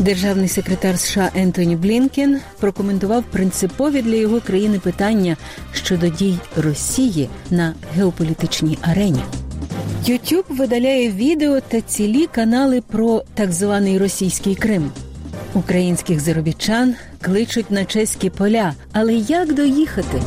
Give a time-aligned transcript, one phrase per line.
[0.00, 5.36] Державний секретар США Ентоні Блінкен прокоментував принципові для його країни питання
[5.72, 9.20] щодо дій Росії на геополітичній арені.
[10.08, 14.90] YouTube видаляє відео та цілі канали про так званий російський Крим.
[15.54, 18.74] Українських заробітчан кличуть на чеські поля.
[18.92, 20.22] Але як доїхати?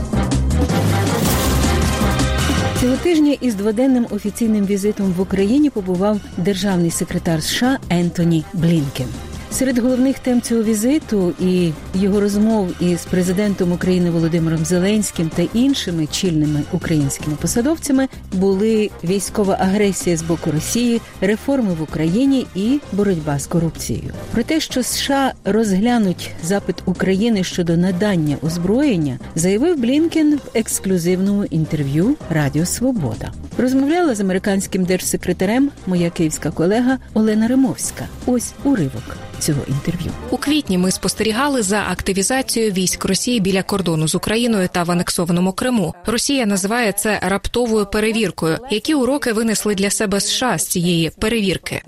[2.81, 9.07] Цього тижня із дводенним офіційним візитом в Україні побував державний секретар США Ентоні Блінкен.
[9.53, 16.07] Серед головних тем цього візиту і його розмов із президентом України Володимиром Зеленським та іншими
[16.07, 23.47] чільними українськими посадовцями були військова агресія з боку Росії, реформи в Україні і боротьба з
[23.47, 24.13] корупцією.
[24.31, 32.15] Про те, що США розглянуть запит України щодо надання озброєння, заявив Блінкен в ексклюзивному інтерв'ю
[32.29, 33.31] Радіо Свобода.
[33.57, 38.05] Розмовляла з американським держсекретарем моя київська колега Олена Римовська.
[38.25, 40.11] Ось уривок цього інтерв'ю.
[40.29, 45.53] У квітні ми спостерігали за активізацією військ Росії біля кордону з Україною та в анексованому
[45.53, 45.93] Криму.
[46.05, 48.57] Росія називає це раптовою перевіркою.
[48.71, 51.81] Які уроки винесли для себе США з цієї перевірки?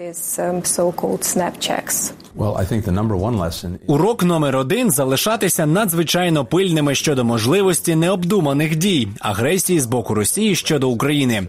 [3.88, 10.90] Урок номер один залишатися надзвичайно пильними щодо можливості необдуманих дій агресії з боку Росії щодо
[10.90, 11.48] України.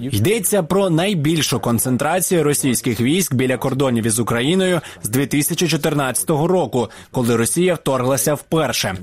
[0.00, 7.74] Йдеться про найбільшу концентрацію російських військ біля кордонів із Україною з 2014 року, коли Росія
[7.74, 8.94] вторглася вперше.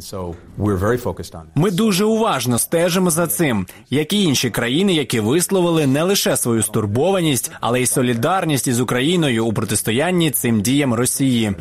[1.56, 6.64] Ми дуже уважно стежимо за цим, як і інші країни, які висловили не лише свою
[6.64, 11.52] стурбованість, але й солідарність із Україною у протистоянні цим діям Росії.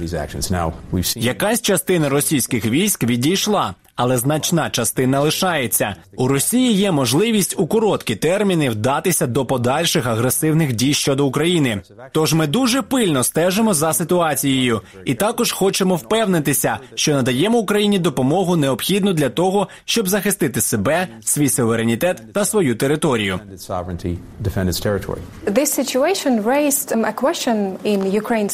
[1.16, 3.74] Якась частина російських військ відійшла.
[3.96, 6.72] Але значна частина лишається у Росії.
[6.72, 11.80] Є можливість у короткі терміни вдатися до подальших агресивних дій щодо України.
[12.12, 18.56] Тож ми дуже пильно стежимо за ситуацією, і також хочемо впевнитися, що надаємо Україні допомогу
[18.56, 23.40] необхідну для того, щоб захистити себе, свій суверенітет та свою територію.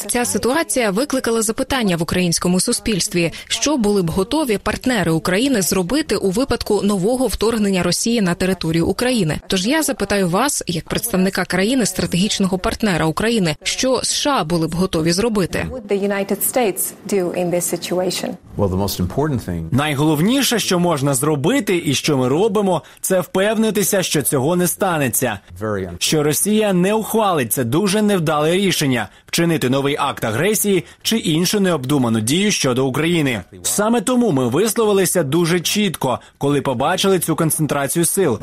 [0.07, 6.29] Ця ситуація викликала запитання в українському суспільстві, що були б готові партнери України зробити у
[6.29, 9.39] випадку нового вторгнення Росії на територію України.
[9.47, 15.11] Тож я запитаю вас, як представника країни стратегічного партнера України, що США були б готові
[15.11, 15.67] зробити.
[19.71, 25.39] Найголовніше, що можна зробити, і що ми робимо, це впевнитися, що цього не станеться.
[25.99, 32.19] Що Росія не ухвалить це дуже невдале рішення вчинити новий акт агресії чи іншу необдуману
[32.19, 33.41] дію щодо України.
[33.63, 38.39] Саме тому ми висловилися дуже чітко, коли побачили цю концентрацію сил.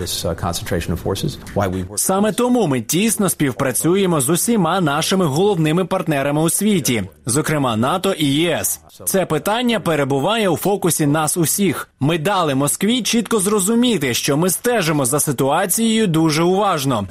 [1.96, 8.26] Саме тому ми тісно співпрацюємо з усіма нашими головними партнерами у світі, зокрема НАТО і
[8.26, 8.80] ЄС.
[9.04, 11.88] Це питання перебуває у фокусі нас усіх.
[12.00, 17.06] Ми дали Москві чітко зрозуміти, що ми стежимо за ситуацією дуже уважно.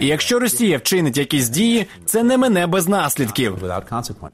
[0.00, 3.56] І якщо Росія вчинить якісь дії, це не мене без наслідків.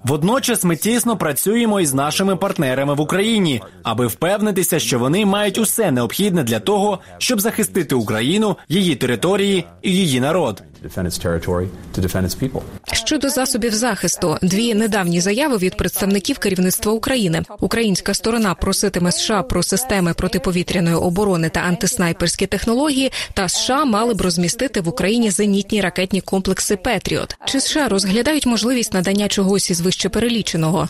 [0.04, 5.91] Водночас ми тісно працюємо із нашими партнерами в Україні, аби впевнитися, що вони мають усе
[5.91, 10.62] необхідне для того, щоб захистити Україну, її території і її народ.
[12.93, 17.43] Щодо засобів захисту, дві недавні заяви від представників керівництва України.
[17.61, 23.12] Українська сторона проситиме США про системи протиповітряної оборони та антиснайперські технології.
[23.34, 27.37] Та США мали б розмістити в Україні зенітні ракетні комплекси Петріот.
[27.45, 30.89] Чи США розглядають можливість надання чогось із вище переліченого?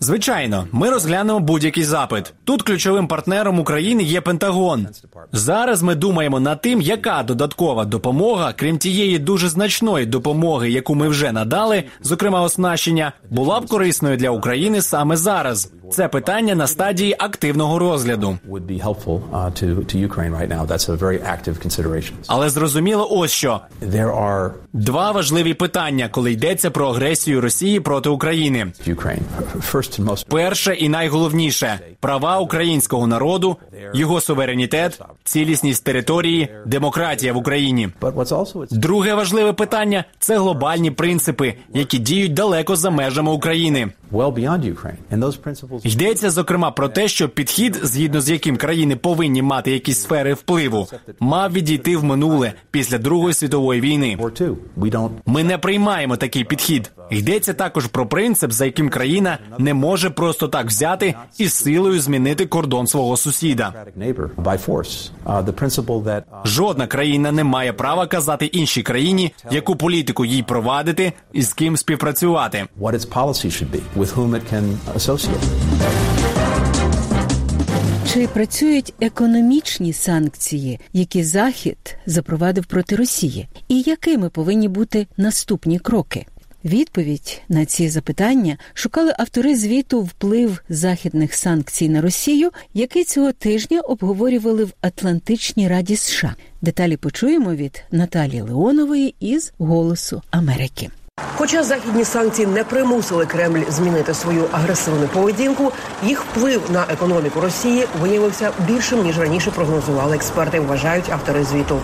[0.00, 2.32] Звичайно, ми розглянемо будь-який запит.
[2.44, 4.86] Тут ключовим партнером України є Пентагон.
[5.32, 11.08] Зараз ми думаємо над тим, яка додаткова допомога, крім тієї дуже значної допомоги, яку ми
[11.08, 15.72] вже надали, зокрема оснащення, була б корисною для України саме зараз.
[15.90, 18.38] Це питання на стадії активного розгляду.
[22.26, 23.60] Але зрозуміло, ось що
[24.72, 28.72] два важливі питання, коли йдеться про агресію Росії проти України.
[30.28, 33.56] Перше і найголовніше права українського народу,
[33.94, 37.88] його суверенітет, цілісність території, демократія в Україні.
[38.70, 43.88] Друге важливе питання це глобальні принципи, які діють далеко за межами України.
[45.84, 50.88] Йдеться зокрема про те, що підхід, згідно з яким країни повинні мати якісь сфери впливу,
[51.20, 54.16] мав відійти в минуле після Другої світової війни.
[55.26, 56.90] Ми не приймаємо такий підхід.
[57.10, 62.46] Йдеться також про принцип, за яким країна не може просто так взяти і силою змінити
[62.46, 63.72] кордон свого сусіда.
[66.44, 71.76] Жодна країна не має права казати іншій країні, яку політику їй провадити і з ким
[71.76, 72.66] співпрацювати.
[78.12, 86.26] Чи працюють економічні санкції, які Захід запровадив проти Росії, і якими повинні бути наступні кроки?
[86.64, 93.80] Відповідь на ці запитання шукали автори звіту вплив західних санкцій на Росію, який цього тижня
[93.80, 96.34] обговорювали в Атлантичній Раді США.
[96.62, 100.90] Деталі почуємо від Наталії Леонової із Голосу Америки.
[101.38, 105.72] Хоча західні санкції не примусили Кремль змінити свою агресивну поведінку,
[106.06, 110.60] їх вплив на економіку Росії виявився більшим ніж раніше прогнозували експерти.
[110.60, 111.80] Вважають автори звіту.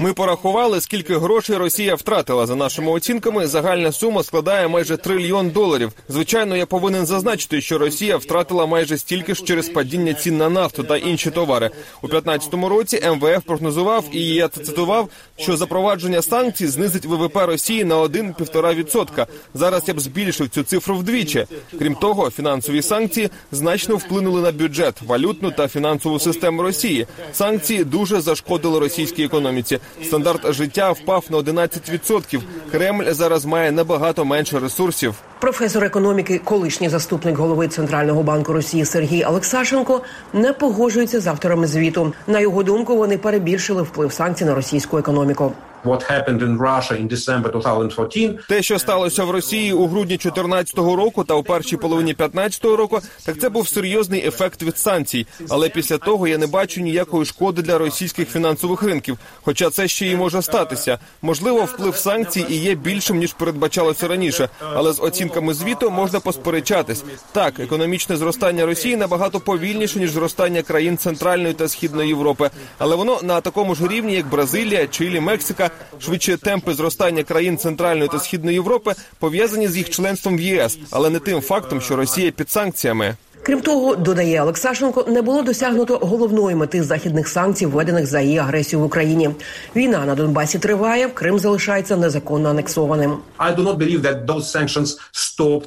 [0.00, 2.46] Ми порахували, скільки грошей Росія втратила.
[2.46, 5.92] За нашими оцінками, загальна сума складає майже трильйон доларів.
[6.08, 10.82] Звичайно, я повинен зазначити, що Росія втратила майже стільки ж через падіння цін на нафту
[10.82, 11.70] та інші товари
[12.02, 13.02] у 2015 році.
[13.10, 19.26] МВФ прогнозував і я цитував, що запровадження санкцій знизить ВВП Росії на 1-1,5%.
[19.54, 21.46] Зараз я б збільшив цю цифру вдвічі.
[21.78, 27.06] Крім того, фінансові санкції значно вплинули на бюджет, валютну та фінансову систему Росії.
[27.32, 29.78] Санкції дуже зашкодили російській економіці.
[30.04, 32.40] Стандарт життя впав на 11%.
[32.70, 35.14] Кремль зараз має набагато менше ресурсів.
[35.40, 40.00] Професор економіки, колишній заступник голови центрального банку Росії Сергій Олексашенко
[40.32, 42.12] не погоджується з авторами звіту.
[42.26, 45.52] На його думку, вони перебільшили вплив санкцій на російську економіку.
[45.84, 48.46] What happened in Russia in December 2014.
[48.48, 53.00] Те, що сталося в Росії у грудні 2014 року та у першій половині 2015 року,
[53.24, 55.26] так це був серйозний ефект від санкцій.
[55.50, 59.18] Але після того я не бачу ніякої шкоди для російських фінансових ринків.
[59.42, 60.98] Хоча це ще й може статися.
[61.22, 64.48] Можливо, вплив санкцій і є більшим ніж передбачалося раніше.
[64.74, 67.04] Але з оцінками звіту можна посперечатись.
[67.32, 73.20] Так, економічне зростання Росії набагато повільніше ніж зростання країн Центральної та Східної Європи, але воно
[73.22, 75.70] на такому ж рівні, як Бразилія, Чилі, Мексика.
[76.00, 81.10] Швидше темпи зростання країн Центральної та Східної Європи пов'язані з їх членством в ЄС, але
[81.10, 83.16] не тим фактом, що Росія під санкціями.
[83.44, 88.80] Крім того, додає Олексашенко, не було досягнуто головної мети західних санкцій, введених за її агресію
[88.80, 89.30] в Україні.
[89.76, 93.16] Війна на Донбасі триває, Крим залишається незаконно анексованим.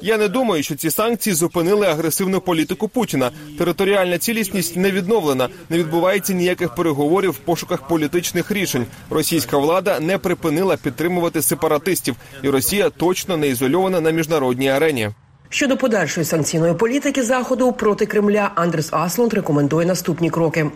[0.02, 3.30] Я не думаю, що ці санкції зупинили агресивну політику Путіна.
[3.58, 8.86] Територіальна цілісність не відновлена, не відбувається ніяких переговорів в пошуках політичних рішень.
[9.10, 15.10] Російська влада не припинила підтримувати сепаратистів, і Росія точно не ізольована на міжнародній арені.
[15.48, 20.70] Щодо подальшої санкційної політики заходу проти Кремля, Андрес Аслунд рекомендує наступні кроки.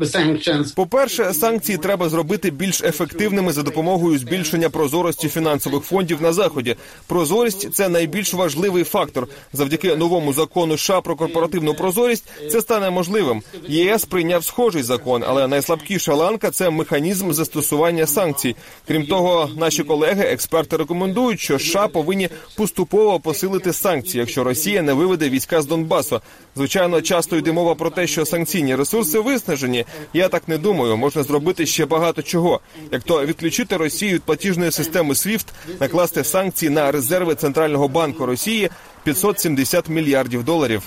[0.00, 6.76] Sanctions По-перше, санкції треба зробити більш ефективними за допомогою збільшення прозорості фінансових фондів на заході.
[7.06, 9.28] Прозорість це найбільш важливий фактор.
[9.52, 13.42] Завдяки новому закону США про корпоративну прозорість це стане можливим.
[13.68, 18.56] ЄС прийняв схожий закон, але найслабкіша ланка це механізм застосування санкцій.
[18.86, 24.92] Крім того, наші колеги, експерти рекомендують, що США повинні поступово посилити санкції, якщо Росія не
[24.92, 26.20] виведе війська з Донбасу.
[26.56, 29.84] Звичайно, часто йде мова про те, що санкційні ресурси виснажені.
[30.12, 30.96] Я так не думаю.
[30.96, 32.60] Можна зробити ще багато чого.
[32.92, 35.46] Як то відключити Росію від платіжної системи SWIFT,
[35.80, 38.70] накласти санкції на резерви центрального банку Росії
[39.04, 40.82] 570 мільярдів доларів.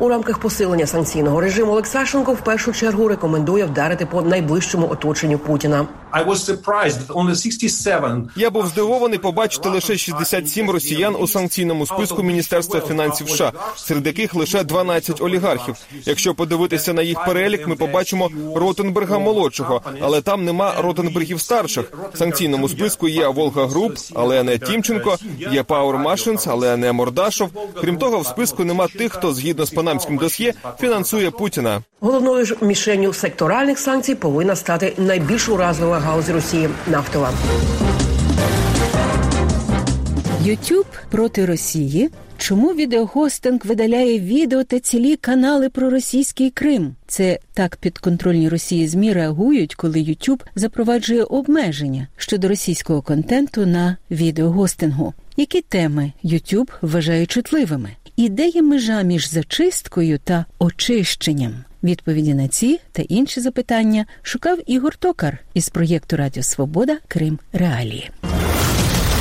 [0.00, 5.86] У рамках посилення санкційного режиму Олексашенко в першу чергу рекомендує вдарити по найближчому оточенню Путіна.
[6.12, 12.22] I was surprised only 67 Я був здивований побачити лише 67 росіян у санкційному списку
[12.22, 15.74] Міністерства фінансів США, серед яких лише 12 олігархів.
[16.04, 21.92] Якщо подивитися на їх перелік, ми побачимо Ротенберга молодшого, але там нема Ротенбергів старших.
[22.14, 25.18] В санкційному списку є Волга Груп, але не Тімченко,
[25.52, 27.50] є Пауер Машинс, але не Мордашов.
[27.80, 31.82] Крім того, в списку нема тих, хто згідно з панамським досьє фінансує Путіна.
[32.00, 37.32] Головною ж мішенню секторальних санкцій повинна стати найбільш уразлива галузь Росії нафтова.
[40.44, 42.10] Ютуб проти Росії.
[42.38, 46.94] Чому відеогостинг видаляє відео та цілі канали про російський Крим?
[47.06, 55.14] Це так підконтрольні Росії змі реагують, коли Ютуб запроваджує обмеження щодо російського контенту на відеогостингу.
[55.36, 57.90] Які теми YouTube вважає чутливими?
[58.16, 61.64] І де є межа між зачисткою та очищенням?
[61.82, 68.10] Відповіді на ці та інші запитання шукав Ігор Токар із проєкту Радіо Свобода Крим Реалії.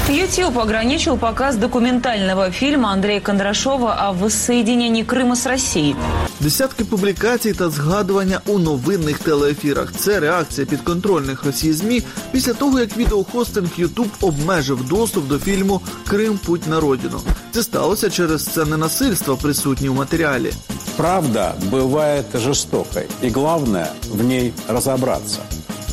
[0.09, 5.97] YouTube ограничил показ документального фильма Андрея Кондрашова о воссоединении Крыма с Россией.
[6.41, 9.93] Десятки публікацій та згадування у новинних телеефірах.
[9.97, 12.03] Це реакція підконтрольних Росії ЗМІ
[12.33, 17.21] після того, як відеохостинг YouTube обмежив доступ до фільму Крим Путь на родину.
[17.53, 20.53] Це сталося через сцени насильства, присутні у матеріалі.
[20.97, 25.41] Правда бывает жестокой, и главное в ней разобраться.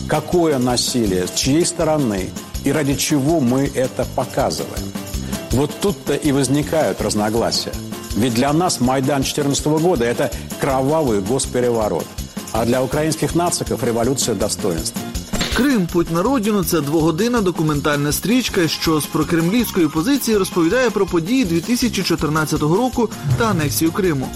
[0.08, 2.30] Какое насилие, с чьей стороны
[2.66, 4.92] и ради чего мы это показываем.
[5.51, 7.74] Вот тут-то и возникают разногласия.
[8.16, 12.06] Ведь для нас Майдан 2014 года – это кровавый госпереворот.
[12.54, 15.01] А для украинских нациков – революция достоинства.
[15.56, 21.46] Крим Путь на родину це двогодинна документальна стрічка, що з прокремлівської позиції розповідає про події
[21.46, 24.30] 2014 року та анексію Криму.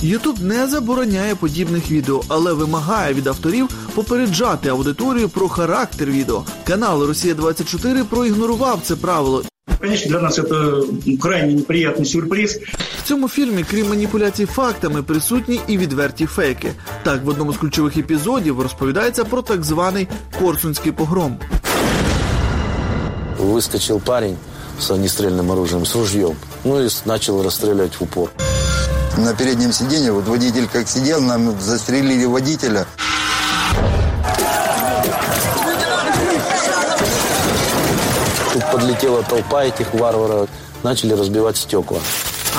[0.00, 6.44] Ютуб не забороняє подібних відео, але вимагає від авторів попереджати аудиторію про характер відео.
[6.64, 9.42] Канал Росія 24 проігнорував це правило.
[9.80, 10.84] Конечно, для нас это
[11.20, 12.60] крайне неприятный сюрприз.
[12.98, 16.72] В цьому фільмі, крім маніпуляцій фактами, присутні і відверті фейки.
[17.02, 20.08] Так, в одному з ключових епізодів розповідається про так званий
[20.38, 21.38] Корсунський погром.
[23.38, 24.36] Выскочил парень
[24.80, 28.30] с огнестрельным оружием, с ружьем, ну и начал расстреливать в упор.
[29.17, 32.85] На переднем сиденье, вот водитель как сидел, нам застрелили водителя.
[38.53, 40.49] Тут подлетела толпа этих варваров,
[40.83, 41.99] начали разбивать стекла.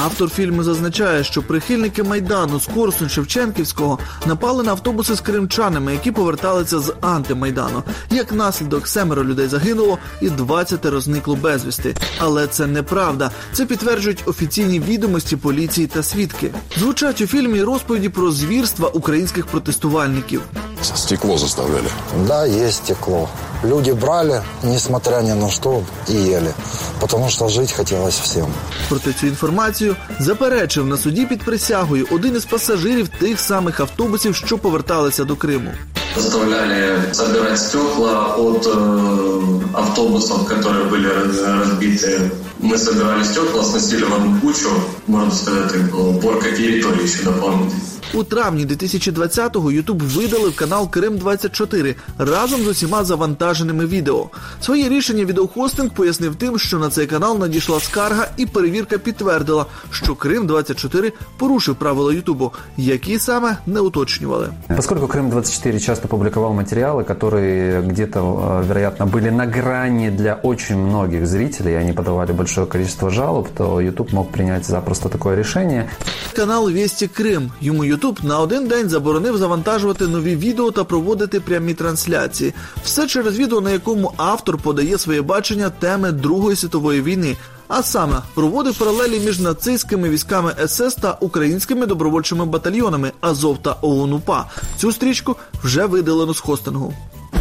[0.04, 6.12] Автор фільму зазначає, що прихильники майдану з Корсун Шевченківського напали на автобуси з кримчанами, які
[6.12, 7.82] поверталися з антимайдану.
[8.10, 11.96] Як наслідок, семеро людей загинуло і 20 зникло безвісти.
[12.18, 13.30] Але це неправда.
[13.52, 16.50] Це підтверджують офіційні відомості поліції та свідки.
[16.76, 20.42] Звучать у фільмі розповіді про звірства українських протестувальників.
[20.82, 21.88] Стекло заставляли.
[22.26, 23.28] Да, есть стекло.
[23.65, 26.53] Люди брали, несмотря ни на что, и ели.
[26.99, 28.45] Потому что жить хотелось всем.
[28.89, 34.57] Проте цю інформацію заперечив на суді під присягою один із пасажирів тих самих автобусів, що
[34.57, 35.71] поверталися до Криму.
[36.17, 42.29] Заставляли собирать стекла от э, автобусов, которые были раз- разбиты.
[42.61, 44.69] Мы собирали стекла, сносили в одну кучу,
[45.07, 47.81] можно сказать, это была уборка территории еще дополнительно.
[48.13, 54.29] У травні 2020-го Ютуб видалив канал Крим 24 разом з усіма завантаженими відео.
[54.61, 60.15] Своє рішення відеохостинг пояснив тим, що на цей канал надійшла скарга, і перевірка підтвердила, що
[60.15, 64.49] Крим 24 порушив правила Ютубу, які саме не уточнювали.
[64.75, 71.27] Поскольку Крым-24 часто публиковал материалы, которые где-то, э, вероятно, были на грани для очень многих
[71.27, 75.89] зрителей, и они подавали большое количество жалоб, то YouTube мог принять запросто такое решение.
[76.35, 77.51] Канал Вісті Крим.
[77.61, 82.54] Йому Ютуб на один день заборонив завантажувати нові відео та проводити прямі трансляції.
[82.84, 87.36] Все через відео, на якому автор подає своє бачення теми Другої світової війни.
[87.68, 94.46] А саме проводив паралелі між нацистськими військами СС та українськими добровольчими батальйонами Азов та ОУНУПА.
[94.76, 96.94] Цю стрічку вже видалено з хостингу.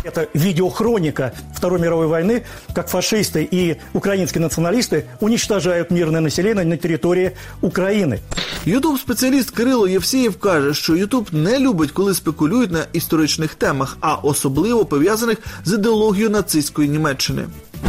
[0.04, 2.42] Это видеохроника Второй мировой войны,
[2.74, 8.20] как фашисты и украинские националисты уничтожают мирное население на территории Украины.
[8.64, 14.14] Ютуб спеціаліст Кирило Євсієв каже, що Ютуб не любить, коли спекулюють на історичних темах, а
[14.14, 17.44] особливо пов'язаних з ідеологією нацистської Німеччини.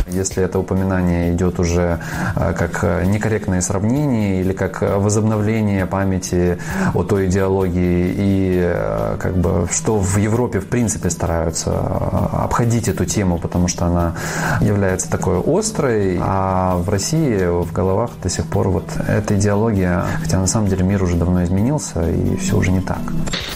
[0.08, 2.00] Если это упоминание идет уже
[2.36, 6.58] э, как э, некорректное сравнение или как э, возобновление памяти
[6.94, 12.88] о той идеологии и э, как бы что в Европе в принципе стараются э, обходить
[12.88, 14.16] эту тему, потому что она
[14.62, 20.40] является такой острой, а в России в головах до сих пор вот эта идеология, хотя
[20.40, 23.02] на самом деле мир уже давно изменился и все уже не так.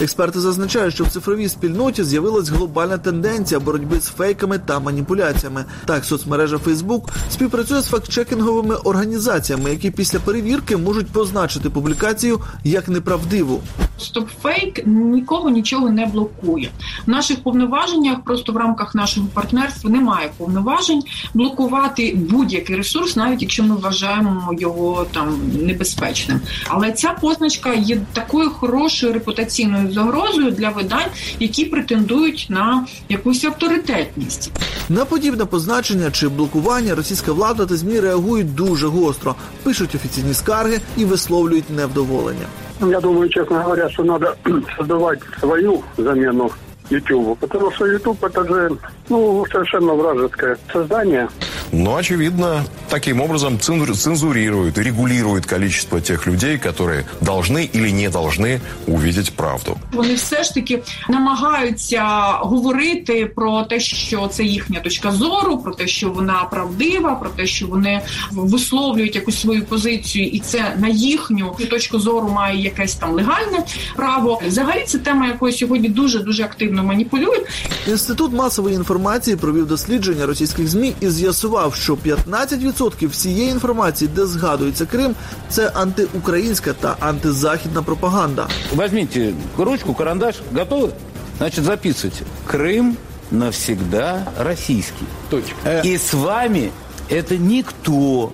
[0.00, 5.64] Експерти зазначають, що в цифровій спільноті з'явилась глобальна тенденція боротьби з фейками та маніпуляціями.
[5.84, 13.61] Так, соцмережа Facebook співпрацює з фактчекінговими організаціями, які після перевірки можуть позначити публікацію як неправдиву.
[13.99, 16.69] StopFake нікого нічого не блокує.
[17.05, 21.03] В наших повноваженнях просто в рамках нашого партнерства немає повноважень
[21.33, 26.41] блокувати будь-який ресурс, навіть якщо ми вважаємо його там небезпечним.
[26.67, 34.51] Але ця позначка є такою хорошою репутаційною загрозою для видань, які претендують на якусь авторитетність.
[34.89, 40.79] На подібне позначення чи блокування російська влада та змі реагують дуже гостро, пишуть офіційні скарги
[40.97, 42.45] і висловлюють невдоволення.
[42.81, 44.35] Я думаю, честно говоря, что надо
[44.77, 46.51] создавать свою замену
[46.91, 48.71] YouTube, потому что YouTube это же
[49.09, 51.27] ну, совершенно вражеское создание
[51.72, 59.32] Ну, очевидно, таким образом цензурирует, регулирует количество тех людей, которые должны или не должны увидеть
[59.32, 59.76] правду.
[59.92, 62.02] Вони все ж таки намагаються
[62.40, 67.46] говорити про те, що це їхня точка зору, про те, що вона правдива, про те,
[67.46, 68.00] що вони
[68.30, 73.64] висловлюють якусь свою позицію, і це на їхню точку зору має якесь там легальне
[73.96, 74.40] право.
[74.46, 77.46] Взагалі це тема, якою сьогодні дуже дуже активно маніпулюють.
[77.88, 84.86] Інститут масової інформації провів дослідження російських змі і з'ясував, що 15% всієї інформації, де згадується
[84.86, 85.14] Крим,
[85.48, 88.48] це антиукраїнська та антизахідна пропаганда.
[88.74, 90.90] Возьмите ручку, карандаш, готовы?
[91.38, 92.24] Значит, записывайте.
[92.46, 92.96] Крым
[93.30, 95.06] навсегда российский.
[95.30, 95.82] Точка.
[95.84, 96.72] И с вами
[97.08, 98.32] это никто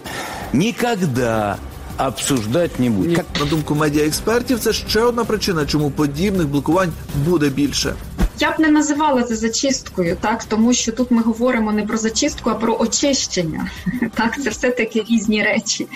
[0.52, 1.58] никогда
[1.98, 3.24] обсуждать не буде.
[3.40, 6.92] На думку медіаекспертів, це ще одна причина, чому подібних блокувань
[7.26, 7.94] буде більше.
[8.39, 12.49] Я б не називала це зачисткою, так тому що тут ми говоримо не про зачистку,
[12.49, 13.69] а про очищення.
[14.15, 15.87] Так, це все таки різні речі.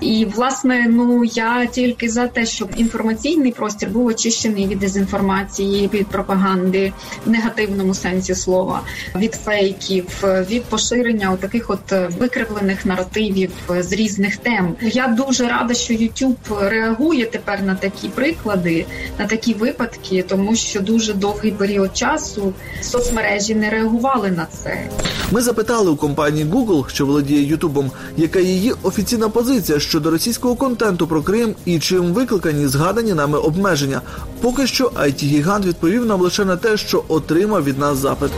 [0.00, 6.06] І власне, ну я тільки за те, щоб інформаційний простір був очищений від дезінформації, від
[6.06, 6.92] пропаганди
[7.26, 8.80] в негативному сенсі слова,
[9.16, 14.74] від фейків, від поширення таких от викривлених наративів з різних тем.
[14.82, 18.86] Я дуже рада, що YouTube реагує тепер на такі приклади,
[19.18, 24.88] на такі випадки, тому що дуже довгий період часу соцмережі не реагували на це.
[25.30, 31.06] Ми запитали у компанії Google, що володіє Ютубом, яка її офіційна позиція щодо російського контенту
[31.06, 34.00] про Крим і чим викликані згадані нами обмеження.
[34.40, 38.30] Поки що it гігант відповів нам лише на те, що отримав від нас запит.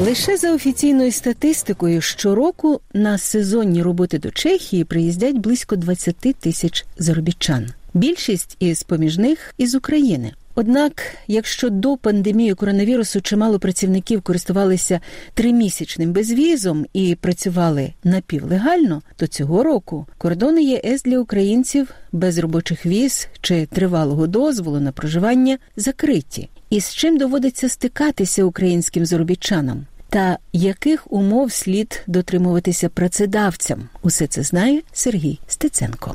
[0.00, 7.68] Лише за офіційною статистикою щороку на сезонні роботи до Чехії приїздять близько 20 тисяч заробітчан.
[7.96, 10.32] Більшість із поміж них із України.
[10.54, 15.00] Однак, якщо до пандемії коронавірусу чимало працівників користувалися
[15.34, 23.28] тримісячним безвізом і працювали напівлегально, то цього року кордони ЄС для українців без робочих віз
[23.40, 26.48] чи тривалого дозволу на проживання закриті.
[26.70, 29.86] І з чим доводиться стикатися українським заробітчанам?
[30.08, 33.88] Та яких умов слід дотримуватися працедавцям?
[34.02, 36.14] Усе це знає Сергій Стеценко.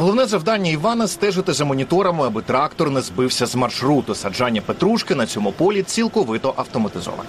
[0.00, 4.14] Головне завдання Івана стежити за моніторами, аби трактор не збився з маршруту.
[4.14, 7.28] Саджання петрушки на цьому полі цілковито автоматизоване.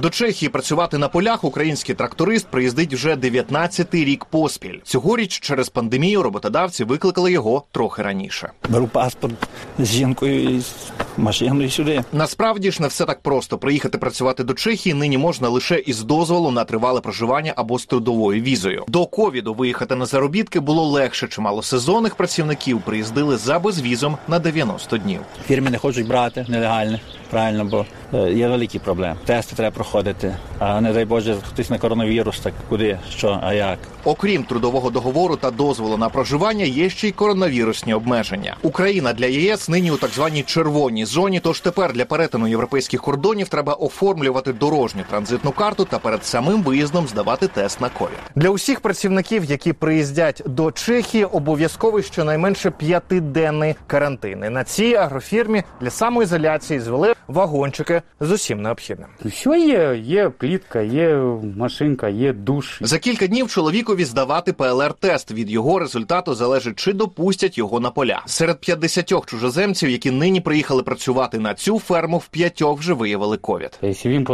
[0.00, 4.78] До Чехії працювати на полях український тракторист приїздить вже 19-й рік поспіль.
[4.84, 8.50] Цьогоріч через пандемію роботодавці викликали його трохи раніше.
[8.68, 9.34] Беру паспорт
[9.78, 10.72] з жінкою і з
[11.16, 12.04] машиною сюди.
[12.12, 13.58] Насправді ж не все так просто.
[13.58, 18.42] Приїхати працювати до Чехії нині можна лише із дозволу на тривале проживання або з трудовою
[18.42, 18.84] візою.
[18.88, 21.28] До ковіду виїхати на заробітки було легше.
[21.28, 25.20] Чимало сезонних працівників приїздили за безвізом на 90 днів.
[25.46, 27.00] Фірми не хочуть брати нелегальних.
[27.30, 27.86] Правильно, бо
[28.18, 29.16] е, є великі проблеми.
[29.24, 30.36] Тести треба проходити.
[30.62, 33.78] А не дай Боже, хтось на коронавірус, так куди, що, а як.
[34.04, 38.56] Окрім трудового договору та дозволу на проживання, є ще й коронавірусні обмеження.
[38.62, 41.40] Україна для ЄС нині у так званій червоній зоні.
[41.40, 47.06] Тож тепер для перетину європейських кордонів треба оформлювати дорожню транзитну карту та перед самим виїздом
[47.08, 48.18] здавати тест на ковід.
[48.36, 54.44] Для усіх працівників, які приїздять до Чехії, обов'язковий щонайменше п'ятиденний карантин.
[54.46, 59.08] І На цій агрофірмі для самоізоляції звели вагончики з усім необхідним.
[59.28, 59.96] Що є?
[60.04, 61.16] Є плітка, є
[61.56, 62.78] машинка, є душ.
[62.82, 65.34] За кілька днів чоловікові здавати ПЛР-тест.
[65.34, 68.22] Від його результату залежить, чи допустять його на поля.
[68.26, 73.78] Серед 50 чужоземців, які нині приїхали працювати на цю ферму, в п'ятьох вже виявили ковід.
[73.82, 74.26] Якщо він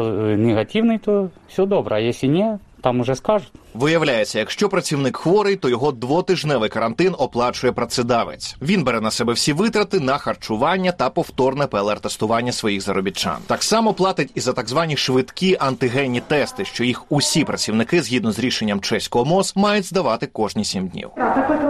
[0.47, 1.97] негативний, то все добре.
[1.97, 2.47] А якщо ні,
[2.81, 3.53] там уже скажуть.
[3.75, 8.57] Виявляється, якщо працівник хворий, то його двотижневий карантин оплачує працедавець.
[8.63, 13.37] Він бере на себе всі витрати на харчування та повторне ПЛР-тестування своїх заробітчан.
[13.47, 18.33] Так само платить і за так звані швидкі антигенні тести, що їх усі працівники, згідно
[18.33, 21.11] з рішенням чеського МОЗ, мають здавати кожні сім днів.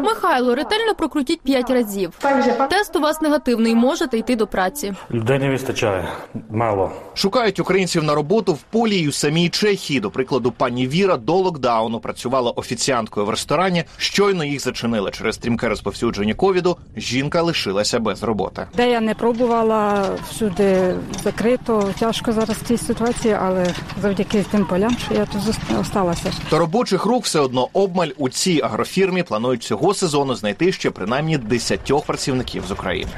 [0.03, 2.13] Михайло, ретельно прокрутіть п'ять разів.
[2.71, 4.95] Тест у вас негативний, можете йти до праці.
[5.11, 6.09] Людей не вистачає
[6.51, 6.93] мало.
[7.15, 10.01] Шукають українців на роботу в полі й у самій Чехії.
[10.01, 13.85] До прикладу, пані Віра до локдауну працювала офіціанткою в ресторані.
[13.96, 16.77] Щойно їх зачинили через стрімке розповсюдження ковіду.
[16.96, 18.66] Жінка лишилася без роботи.
[18.77, 20.94] Де я не пробувала всюди
[21.25, 21.90] закрито.
[21.99, 26.33] Тяжко зараз в цій ситуації, але завдяки тим полям, що я тут залишилася.
[26.51, 31.38] Та робочих рук все одно обмаль у цій агрофірмі планують цього сезону знайти ще принаймні
[31.38, 33.11] десятьох працівників з України.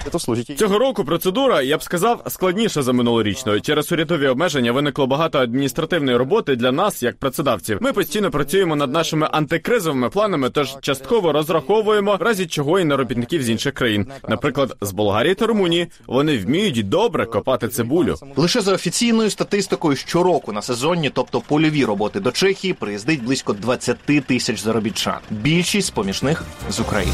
[0.59, 3.61] Цього року процедура, я б сказав, складніша за минулорічною.
[3.61, 7.79] Через урядові обмеження виникло багато адміністративної роботи для нас, як працедавців.
[7.81, 12.85] Ми постійно працюємо працюємо над нашими антикризовими планами, тож частково розраховуємо, в разі чого і
[12.85, 15.87] на робітників з інших країн, наприклад, з Болгарії та Румунії.
[16.07, 18.15] Вони вміють добре копати цибулю.
[18.37, 23.99] Лише за офіційною статистикою щороку на сезонні, тобто польові роботи до Чехії, приїздить близько 20
[24.27, 25.19] тисяч заробітчан.
[25.31, 27.13] Більшість поміж них з України.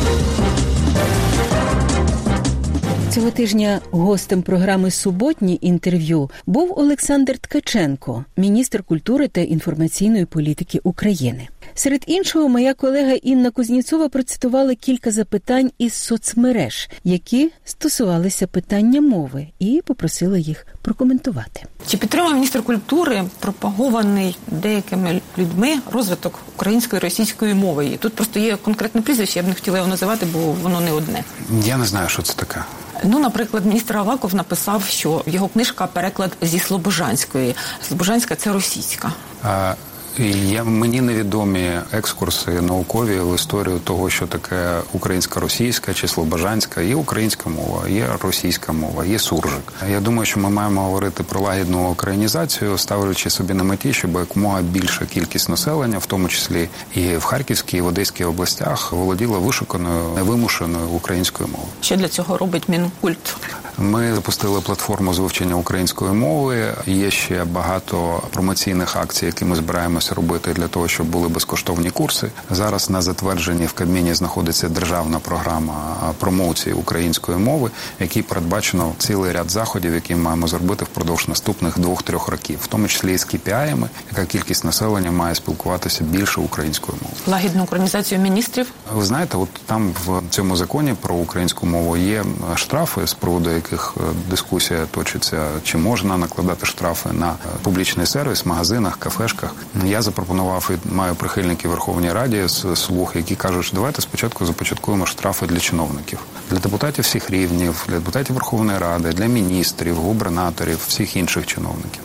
[3.14, 11.48] Цього тижня гостем програми Суботні інтерв'ю був Олександр Ткаченко, міністр культури та інформаційної політики України.
[11.74, 19.46] Серед іншого, моя колега Інна Кузніцова процитувала кілька запитань із соцмереж, які стосувалися питання мови,
[19.58, 21.62] і попросила їх прокоментувати.
[21.86, 27.86] Чи підтримує міністр культури пропагований деякими людьми розвиток української і російської мови?
[27.86, 30.92] І тут просто є конкретне прізвище, я б не хотіла його називати, бо воно не
[30.92, 31.24] одне.
[31.64, 32.64] Я не знаю, що це таке.
[33.06, 37.56] Ну, наприклад, міністр Аваков написав, що його книжка переклад зі Слобожанської.
[37.88, 39.12] Слобожанська це російська.
[39.42, 39.74] А,
[40.18, 46.80] я, мені невідомі екскурси наукові в історію того, що таке українська російська чи слобожанська.
[46.80, 49.72] Є українська мова, є російська мова, є суржик.
[49.90, 54.62] Я думаю, що ми маємо говорити про лагідну українізацію, ставлячи собі на меті, щоб якомога
[54.62, 60.04] більша кількість населення, в тому числі і в Харківській і в Одеській областях, володіла вишуканою
[60.14, 61.70] невимушеною українською мовою.
[61.80, 63.36] Що для цього робить Мінкульт?
[63.78, 66.74] Ми запустили платформу з вивчення української мови.
[66.86, 69.56] Є ще багато промоційних акцій, які ми
[70.04, 72.30] збираємося робити для того, щоб були безкоштовні курси.
[72.50, 75.74] Зараз на затвердженні в Кабміні знаходиться державна програма
[76.18, 82.58] промоції української мови, якій передбачено цілий ряд заходів, які маємо зробити впродовж наступних двох-трьох років,
[82.62, 87.20] в тому числі і з KPI-ами, яка кількість населення має спілкуватися більше українською мовою.
[87.26, 88.66] Лагідну українізацію міністрів.
[88.94, 93.94] Ви знаєте, от там в цьому законі про українську мову є штрафи з приводу яких
[94.30, 99.54] дискусія точиться, чи можна накладати штрафи на публічний сервіс, магазинах, кафешках.
[99.94, 105.46] Я запропонував і маю прихильників Верховній Раді слух, які кажуть, що давайте спочатку започаткуємо штрафи
[105.46, 106.18] для чиновників,
[106.50, 112.00] для депутатів всіх рівнів, для депутатів Верховної Ради, для міністрів, губернаторів, всіх інших чиновників.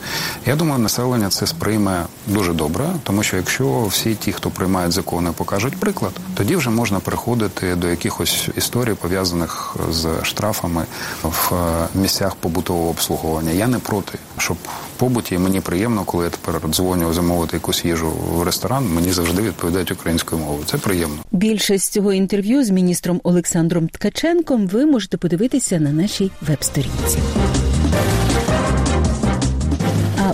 [0.46, 5.32] Я думаю, населення це сприйме дуже добре, тому що якщо всі ті, хто приймають закони,
[5.32, 10.84] покажуть приклад, тоді вже можна переходити до якихось історій пов'язаних з штрафами
[11.22, 11.52] в
[11.94, 13.50] місцях побутового обслуговування.
[13.50, 14.56] Я не проти, щоб
[15.00, 18.88] побуті мені приємно, коли я тепер дзвоню замовити якусь їжу в ресторан.
[18.94, 20.64] Мені завжди відповідають українською мовою.
[20.66, 21.16] Це приємно.
[21.32, 27.18] Більше з цього інтерв'ю з міністром Олександром Ткаченком ви можете подивитися на нашій веб-сторінці.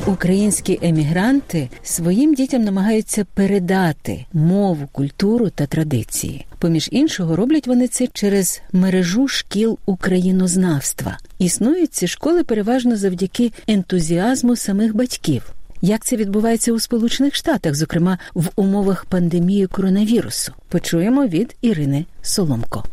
[0.06, 6.46] Українські емігранти своїм дітям намагаються передати мову, культуру та традиції.
[6.58, 11.18] Поміж іншого, роблять вони це через мережу шкіл українознавства.
[11.38, 15.52] Існують ці школи переважно завдяки ентузіазму самих батьків.
[15.80, 20.52] Як це відбувається у Сполучених Штатах, зокрема в умовах пандемії коронавірусу?
[20.68, 22.84] Почуємо від Ірини Соломко.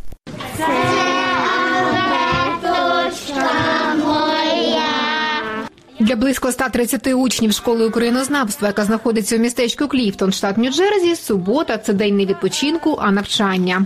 [5.99, 11.93] Для близько 130 учнів школи українознавства, яка знаходиться у містечку Кліфтон, штат Нью-Джерсі, субота це
[11.93, 13.85] день не відпочинку, а навчання.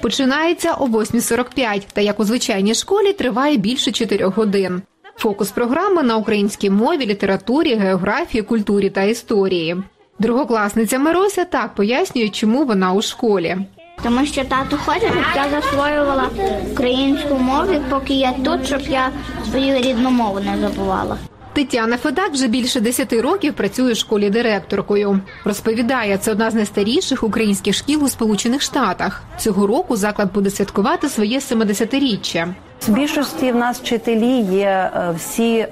[0.00, 4.82] Починається о 8.45 та як у звичайній школі триває більше 4 годин.
[5.16, 9.76] Фокус програми на українській мові, літературі, географії, культурі та історії.
[10.18, 13.56] Другокласниця Мирося так пояснює, чому вона у школі.
[14.02, 16.30] Тому що тато хоче, щоб я засвоювала
[16.72, 19.10] українську мову, поки я тут, щоб я
[19.50, 21.16] свою рідну мову не забувала.
[21.52, 25.20] Тетяна Федак вже більше 10 років працює в школі директоркою.
[25.44, 29.22] Розповідає, це одна з найстаріших українських шкіл у Сполучених Штатах.
[29.38, 32.54] Цього року заклад буде святкувати своє 70-річчя.
[32.88, 35.66] В більшості в нас вчителі є всі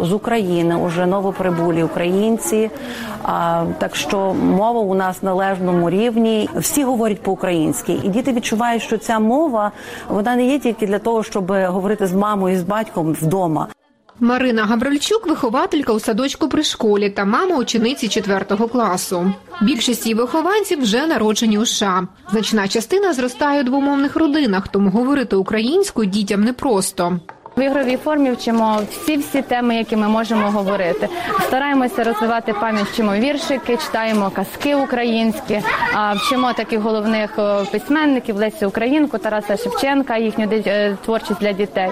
[0.00, 2.70] з України, уже новоприбулі українці.
[3.78, 6.48] Так що мова у нас на належному рівні.
[6.56, 9.72] Всі говорять по-українськи, і діти відчувають, що ця мова
[10.08, 13.68] вона не є тільки для того, щоб говорити з мамою і з батьком вдома.
[14.20, 19.32] Марина Габрильчук вихователька у садочку при школі та мама учениці 4 класу.
[19.62, 22.08] Більшість її вихованців вже народжені у США.
[22.30, 27.20] Значна частина зростає у двомовних родинах, тому говорити українською дітям непросто.
[27.56, 31.08] В ігровій формі вчимо всі всі теми, які ми можемо говорити.
[31.46, 35.62] Стараємося розвивати пам'ять, вчимо віршики, читаємо казки українські,
[36.16, 37.30] вчимо таких головних
[37.72, 40.48] письменників Лесі Українку, Тараса Шевченка, їхню
[41.04, 41.90] творчість для дітей.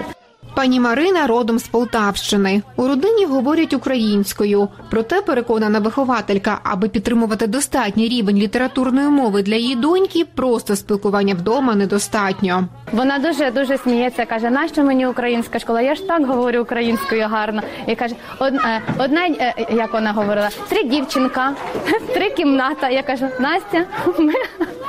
[0.55, 2.61] Пані Марина родом з Полтавщини.
[2.75, 4.67] У родині говорять українською.
[4.89, 11.75] Проте переконана вихователька, аби підтримувати достатній рівень літературної мови для її доньки, просто спілкування вдома
[11.75, 12.67] недостатньо.
[12.91, 14.25] Вона дуже дуже сміється.
[14.25, 15.81] каже, нащо мені українська школа?
[15.81, 17.61] Я ж так говорю українською гарно.
[17.87, 21.53] І каже, е, одна е, як вона говорила, три дівчинка,
[22.13, 22.89] три кімната.
[22.89, 23.85] Я кажу, Настя,
[24.19, 24.33] ми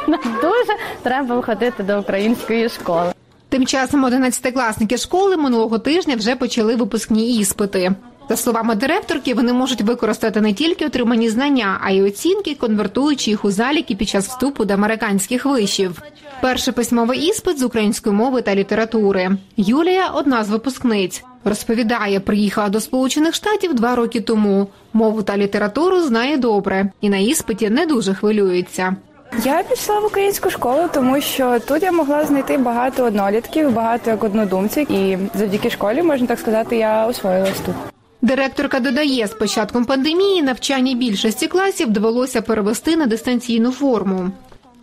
[0.07, 3.13] нам дуже треба ходити до української школи.
[3.57, 7.95] Тим часом одинадцятикласники школи минулого тижня вже почали випускні іспити.
[8.29, 13.45] За словами директорки, вони можуть використати не тільки отримані знання, а й оцінки, конвертуючи їх
[13.45, 16.03] у заліки під час вступу до американських вишів.
[16.41, 19.31] Перший письмовий іспит з української мови та літератури.
[19.57, 21.25] Юлія одна з випускниць.
[21.45, 24.67] Розповідає, приїхала до Сполучених Штатів два роки тому.
[24.93, 28.97] Мову та літературу знає добре і на іспиті не дуже хвилюється.
[29.45, 34.25] Я пішла в українську школу, тому що тут я могла знайти багато однолітків, багато як
[34.25, 37.75] однодумців, і завдяки школі можна так сказати, я освоїлась тут.
[38.23, 44.31] Директорка додає, з початком пандемії навчання більшості класів довелося перевести на дистанційну форму.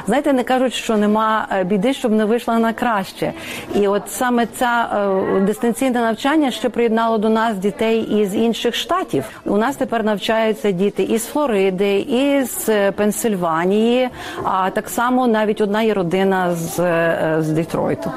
[0.05, 3.33] Знаєте, не кажуть, що нема е, біди, щоб не вийшла на краще.
[3.75, 4.87] І от саме це
[5.41, 9.23] дистанційне навчання ще приєднало до нас дітей із інших штатів.
[9.45, 14.09] У нас тепер навчаються діти із Флориди, із е, Пенсильванії,
[14.43, 18.11] а так само навіть одна є родина з, е, з Детройту.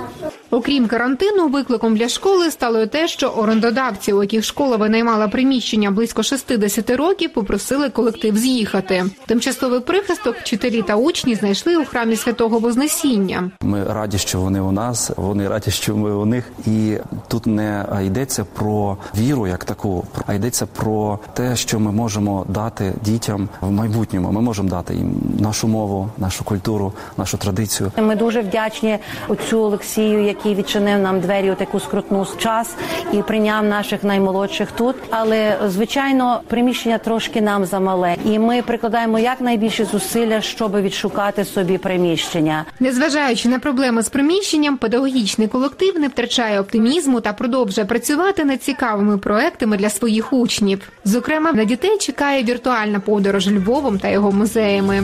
[0.56, 5.90] Окрім карантину, викликом для школи стало й те, що орендодавці, у яких школа винаймала приміщення
[5.90, 9.04] близько 60 років, попросили колектив з'їхати.
[9.26, 13.50] Тимчасовий прихисток вчителі та учні знайшли у храмі святого Вознесіння.
[13.60, 15.10] Ми раді, що вони у нас.
[15.16, 16.44] Вони раді, що ми у них.
[16.66, 16.96] І
[17.28, 22.92] тут не йдеться про віру як таку, а йдеться про те, що ми можемо дати
[23.04, 24.32] дітям в майбутньому.
[24.32, 27.92] Ми можемо дати їм нашу мову, нашу культуру, нашу традицію.
[27.98, 32.74] Ми дуже вдячні оцю Олексію, який відчинив нам двері у таку скрутну час
[33.12, 34.96] і прийняв наших наймолодших тут.
[35.10, 42.64] Але звичайно, приміщення трошки нам замале, і ми прикладаємо якнайбільше зусилля, щоб відшукати собі приміщення.
[42.80, 49.18] Незважаючи на проблеми з приміщенням, педагогічний колектив не втрачає оптимізму та продовжує працювати над цікавими
[49.18, 50.88] проектами для своїх учнів.
[51.04, 55.02] Зокрема, на дітей чекає віртуальна подорож Львовом та його музеями.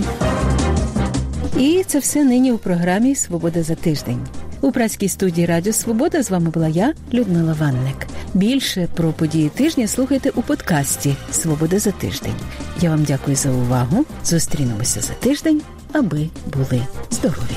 [1.59, 4.27] І це все нині у програмі Свобода за тиждень.
[4.63, 8.07] У працькій студії Радіо Свобода з вами була я, Людмила Ванник.
[8.35, 12.35] Більше про події тижня слухайте у подкасті Свобода за тиждень.
[12.81, 14.05] Я вам дякую за увагу.
[14.25, 17.57] Зустрінемося за тиждень, аби були здорові.